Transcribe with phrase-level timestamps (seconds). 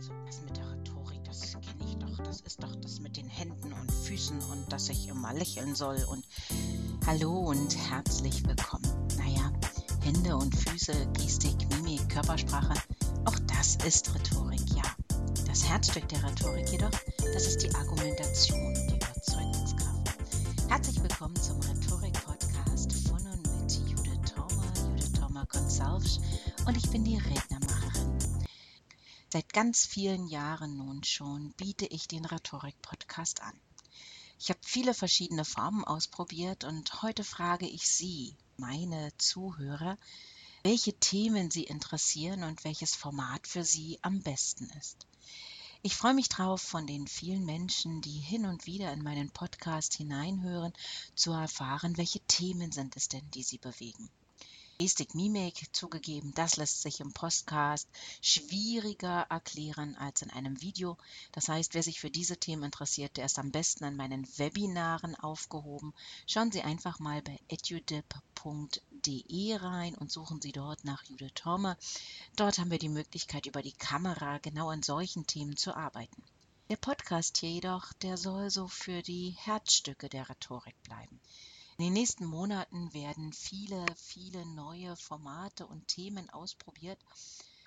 [0.00, 2.24] Also das mit der Rhetorik, das kenne ich doch.
[2.24, 6.02] Das ist doch das mit den Händen und Füßen und dass ich immer lächeln soll.
[6.08, 6.24] Und
[7.06, 8.90] hallo und herzlich willkommen.
[9.18, 9.52] Naja,
[10.00, 12.72] Hände und Füße, Gestik, Mimik, Körpersprache,
[13.26, 14.84] auch das ist Rhetorik, ja.
[15.46, 16.98] Das Herzstück der Rhetorik jedoch,
[17.34, 20.14] das ist die Argumentation, die Überzeugungskraft.
[20.70, 26.20] Herzlich willkommen zum Rhetorik-Podcast von und mit Judith Thormer, Judith Thormer Consulch
[26.66, 27.59] und ich bin die Rednermacherin.
[29.32, 33.52] Seit ganz vielen Jahren nun schon biete ich den Rhetorik-Podcast an.
[34.40, 39.98] Ich habe viele verschiedene Formen ausprobiert und heute frage ich Sie, meine Zuhörer,
[40.64, 45.06] welche Themen Sie interessieren und welches Format für Sie am besten ist.
[45.82, 49.94] Ich freue mich drauf, von den vielen Menschen, die hin und wieder in meinen Podcast
[49.94, 50.72] hineinhören,
[51.14, 54.10] zu erfahren, welche Themen sind es denn, die Sie bewegen.
[54.80, 57.86] Gestik, Mimik zugegeben, das lässt sich im Podcast
[58.22, 60.96] schwieriger erklären als in einem Video.
[61.32, 65.16] Das heißt, wer sich für diese Themen interessiert, der ist am besten an meinen Webinaren
[65.16, 65.92] aufgehoben.
[66.26, 68.02] Schauen Sie einfach mal bei edudip.de
[69.56, 71.76] rein und suchen Sie dort nach Judith Torme.
[72.36, 76.22] Dort haben wir die Möglichkeit, über die Kamera genau an solchen Themen zu arbeiten.
[76.70, 81.20] Der Podcast hier jedoch, der soll so für die Herzstücke der Rhetorik bleiben.
[81.80, 86.98] In den nächsten Monaten werden viele, viele neue Formate und Themen ausprobiert.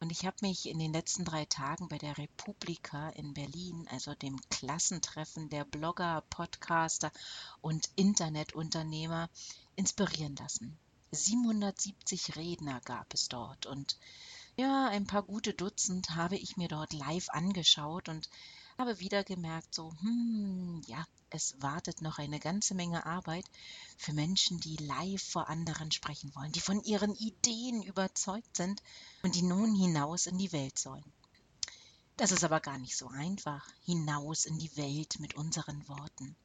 [0.00, 4.12] Und ich habe mich in den letzten drei Tagen bei der Republika in Berlin, also
[4.16, 7.12] dem Klassentreffen der Blogger, Podcaster
[7.60, 9.30] und Internetunternehmer,
[9.76, 10.76] inspirieren lassen.
[11.12, 13.96] 770 Redner gab es dort und
[14.56, 18.28] ja, ein paar gute Dutzend habe ich mir dort live angeschaut und
[18.78, 23.44] habe wieder gemerkt, so, hm, ja, es wartet noch eine ganze Menge Arbeit
[23.96, 28.82] für Menschen, die live vor anderen sprechen wollen, die von ihren Ideen überzeugt sind
[29.22, 31.12] und die nun hinaus in die Welt sollen.
[32.16, 36.36] Das ist aber gar nicht so einfach, hinaus in die Welt mit unseren Worten.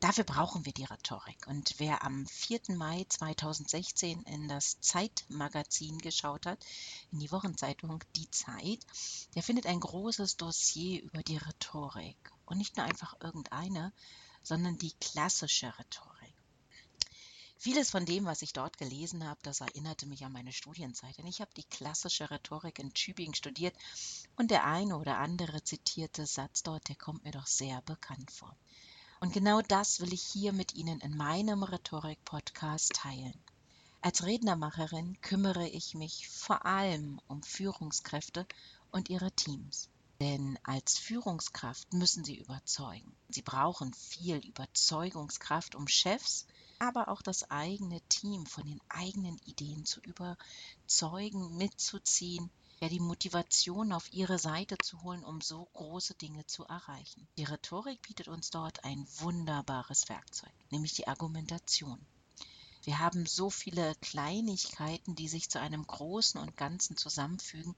[0.00, 1.46] Dafür brauchen wir die Rhetorik.
[1.46, 2.60] Und wer am 4.
[2.70, 6.64] Mai 2016 in das Zeitmagazin geschaut hat,
[7.12, 8.80] in die Wochenzeitung Die Zeit,
[9.34, 12.16] der findet ein großes Dossier über die Rhetorik.
[12.46, 13.92] Und nicht nur einfach irgendeine,
[14.42, 16.34] sondern die klassische Rhetorik.
[17.58, 21.18] Vieles von dem, was ich dort gelesen habe, das erinnerte mich an meine Studienzeit.
[21.18, 23.76] Denn ich habe die klassische Rhetorik in Tübingen studiert
[24.36, 28.56] und der eine oder andere zitierte Satz dort, der kommt mir doch sehr bekannt vor.
[29.22, 33.38] Und genau das will ich hier mit Ihnen in meinem Rhetorik-Podcast teilen.
[34.00, 38.46] Als Rednermacherin kümmere ich mich vor allem um Führungskräfte
[38.90, 39.90] und ihre Teams.
[40.20, 43.14] Denn als Führungskraft müssen sie überzeugen.
[43.28, 46.46] Sie brauchen viel Überzeugungskraft, um Chefs,
[46.78, 53.92] aber auch das eigene Team von den eigenen Ideen zu überzeugen, mitzuziehen, ja die Motivation
[53.92, 57.28] auf ihre Seite zu holen, um so große Dinge zu erreichen.
[57.36, 62.00] Die Rhetorik bietet uns dort ein wunderbares Werkzeug, nämlich die Argumentation.
[62.82, 67.76] Wir haben so viele Kleinigkeiten, die sich zu einem Großen und Ganzen zusammenfügen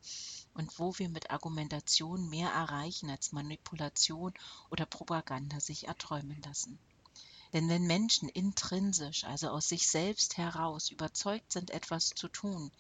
[0.55, 4.33] und wo wir mit Argumentation mehr erreichen als Manipulation
[4.71, 6.79] oder Propaganda sich erträumen lassen.
[7.53, 12.71] Denn wenn Menschen intrinsisch, also aus sich selbst heraus, überzeugt sind, etwas zu tun,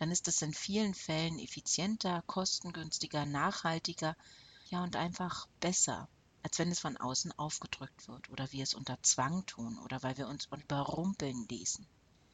[0.00, 4.16] dann ist es in vielen Fällen effizienter, kostengünstiger, nachhaltiger,
[4.70, 6.08] ja und einfach besser,
[6.42, 10.16] als wenn es von außen aufgedrückt wird oder wir es unter Zwang tun oder weil
[10.16, 11.86] wir uns überrumpeln ließen.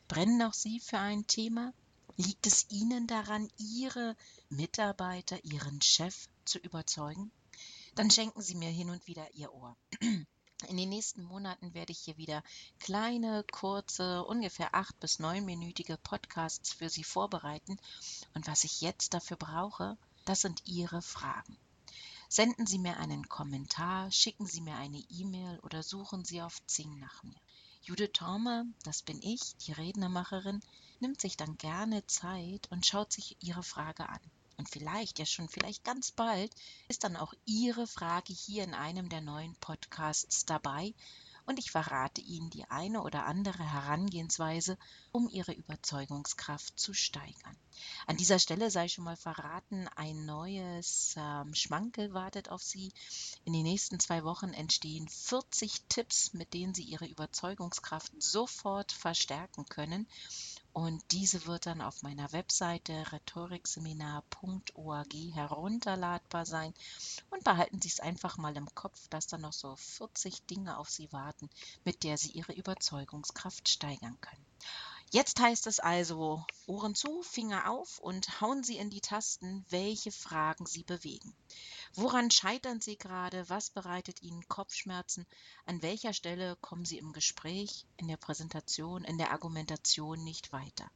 [0.06, 1.74] Brennen auch Sie für ein Thema?
[2.16, 4.16] Liegt es Ihnen daran, Ihre
[4.48, 7.32] Mitarbeiter, Ihren Chef zu überzeugen?
[7.96, 9.76] Dann schenken Sie mir hin und wieder Ihr Ohr.
[10.68, 12.42] In den nächsten Monaten werde ich hier wieder
[12.80, 17.78] kleine, kurze, ungefähr acht bis neunminütige Podcasts für Sie vorbereiten.
[18.34, 21.56] Und was ich jetzt dafür brauche, das sind Ihre Fragen.
[22.28, 26.98] Senden Sie mir einen Kommentar, schicken Sie mir eine E-Mail oder suchen Sie auf Zing
[26.98, 27.40] nach mir.
[27.82, 30.60] Judith Thormer, das bin ich, die Rednermacherin,
[30.98, 34.20] nimmt sich dann gerne Zeit und schaut sich Ihre Frage an.
[34.56, 36.54] Und vielleicht, ja schon vielleicht ganz bald,
[36.88, 40.94] ist dann auch Ihre Frage hier in einem der neuen Podcasts dabei
[41.46, 44.76] und ich verrate Ihnen die eine oder andere Herangehensweise,
[45.12, 47.56] um Ihre Überzeugungskraft zu steigern.
[48.06, 52.92] An dieser Stelle sei schon mal verraten, ein neues ähm, Schmankel wartet auf Sie.
[53.44, 59.66] In den nächsten zwei Wochen entstehen 40 Tipps, mit denen Sie Ihre Überzeugungskraft sofort verstärken
[59.66, 60.08] können.
[60.76, 66.74] Und diese wird dann auf meiner Webseite rhetorikseminar.org herunterladbar sein.
[67.30, 70.90] Und behalten Sie es einfach mal im Kopf, dass da noch so 40 Dinge auf
[70.90, 71.48] Sie warten,
[71.86, 74.44] mit der Sie Ihre Überzeugungskraft steigern können.
[75.12, 80.10] Jetzt heißt es also Ohren zu, Finger auf und hauen Sie in die Tasten, welche
[80.10, 81.32] Fragen Sie bewegen.
[81.94, 83.48] Woran scheitern Sie gerade?
[83.48, 85.24] Was bereitet Ihnen Kopfschmerzen?
[85.64, 90.90] An welcher Stelle kommen Sie im Gespräch, in der Präsentation, in der Argumentation nicht weiter?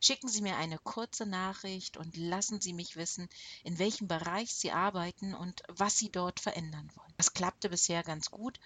[0.00, 3.28] Schicken Sie mir eine kurze Nachricht und lassen Sie mich wissen,
[3.64, 7.14] in welchem Bereich Sie arbeiten und was Sie dort verändern wollen.
[7.16, 8.60] Das klappte bisher ganz gut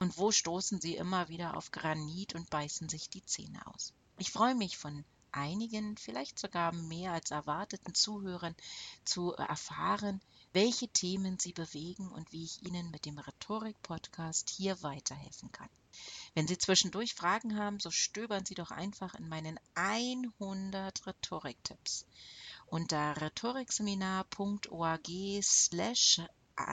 [0.00, 3.92] und wo stoßen Sie immer wieder auf Granit und beißen sich die Zähne aus.
[4.20, 5.02] Ich freue mich von
[5.32, 8.54] einigen, vielleicht sogar mehr als erwarteten Zuhörern
[9.02, 10.20] zu erfahren,
[10.52, 15.70] welche Themen Sie bewegen und wie ich Ihnen mit dem Rhetorik-Podcast hier weiterhelfen kann.
[16.34, 22.04] Wenn Sie zwischendurch Fragen haben, so stöbern Sie doch einfach in meinen 100 Rhetoriktipps.
[22.66, 25.08] Unter rhetorikseminar.org
[25.42, 26.20] slash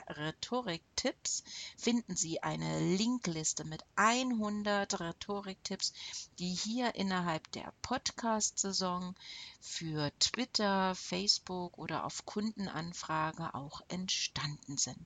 [0.10, 1.44] Rhetoriktipps
[1.78, 5.94] finden Sie eine Linkliste mit 100 Rhetoriktipps,
[6.39, 9.16] die hier innerhalb der Podcast-Saison
[9.62, 15.06] für Twitter, Facebook oder auf Kundenanfrage auch entstanden sind.